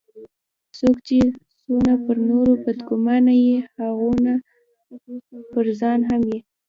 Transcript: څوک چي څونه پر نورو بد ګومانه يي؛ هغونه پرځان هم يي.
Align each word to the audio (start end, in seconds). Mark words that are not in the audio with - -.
څوک 0.77 0.95
چي 1.07 1.17
څونه 1.59 1.93
پر 2.05 2.17
نورو 2.29 2.53
بد 2.63 2.77
ګومانه 2.87 3.33
يي؛ 3.43 3.55
هغونه 3.75 4.33
پرځان 5.53 5.99
هم 6.09 6.21
يي. 6.31 6.39